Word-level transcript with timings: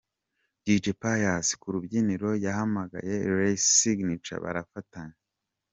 Dj 0.63 0.85
Pius 1.01 1.47
ku 1.61 1.67
rubyiniro 1.73 2.29
yahamagaye 2.45 3.13
Ray 3.37 3.55
Signature 3.77 4.41
barafatanya. 4.45 5.17